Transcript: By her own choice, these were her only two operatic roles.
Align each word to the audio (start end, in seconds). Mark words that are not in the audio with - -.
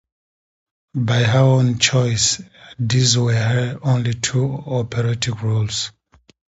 By 0.95 1.21
her 1.25 1.37
own 1.41 1.77
choice, 1.77 2.41
these 2.79 3.19
were 3.19 3.35
her 3.35 3.77
only 3.83 4.15
two 4.15 4.47
operatic 4.51 5.43
roles. 5.43 5.91